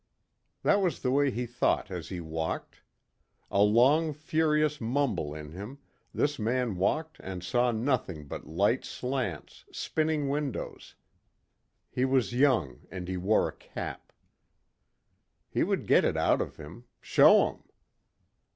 That 0.63 0.81
was 0.81 1.01
the 1.01 1.11
way 1.11 1.29
he 1.29 1.45
thought 1.45 1.91
as 1.91 2.09
he 2.09 2.19
walked. 2.19 2.81
A 3.51 3.61
long 3.61 4.13
furious 4.13 4.81
mumble 4.81 5.35
in 5.35 5.51
him, 5.51 5.77
this 6.11 6.39
man 6.39 6.75
walked 6.75 7.17
and 7.19 7.43
saw 7.43 7.71
nothing 7.71 8.25
but 8.25 8.47
light 8.47 8.83
slants, 8.83 9.63
spinning 9.71 10.27
windows. 10.27 10.95
He 11.91 12.03
was 12.03 12.33
young 12.33 12.81
and 12.89 13.07
he 13.07 13.15
wore 13.15 13.47
a 13.47 13.53
cap. 13.55 14.11
He 15.51 15.61
would 15.61 15.85
get 15.85 16.03
it 16.03 16.17
out 16.17 16.41
of 16.41 16.55
him... 16.57 16.85
Show 16.99 17.49
'em! 17.49 17.63